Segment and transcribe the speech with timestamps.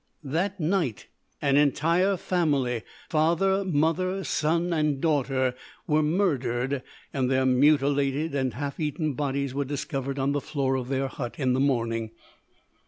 [0.23, 1.05] "That night
[1.43, 5.53] an entire family, father, mother, son, and daughter,
[5.85, 6.81] were murdered,
[7.13, 11.35] and their mutilated and half eaten bodies were discovered on the floor of their hut
[11.37, 12.09] in the morning.